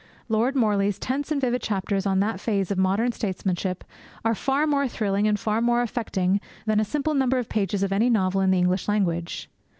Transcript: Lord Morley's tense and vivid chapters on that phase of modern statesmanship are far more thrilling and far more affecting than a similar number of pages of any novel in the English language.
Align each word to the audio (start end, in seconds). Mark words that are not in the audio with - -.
Lord 0.29 0.55
Morley's 0.55 0.97
tense 0.97 1.31
and 1.31 1.39
vivid 1.39 1.61
chapters 1.61 2.07
on 2.07 2.21
that 2.21 2.39
phase 2.39 2.71
of 2.71 2.79
modern 2.79 3.11
statesmanship 3.11 3.83
are 4.25 4.33
far 4.33 4.65
more 4.65 4.87
thrilling 4.87 5.27
and 5.27 5.39
far 5.39 5.61
more 5.61 5.83
affecting 5.83 6.41
than 6.65 6.79
a 6.79 6.83
similar 6.83 7.15
number 7.15 7.37
of 7.37 7.49
pages 7.49 7.83
of 7.83 7.91
any 7.93 8.09
novel 8.09 8.41
in 8.41 8.49
the 8.49 8.57
English 8.57 8.87
language. 8.87 9.47